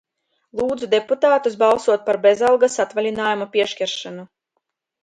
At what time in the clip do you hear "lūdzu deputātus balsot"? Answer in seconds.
0.61-2.09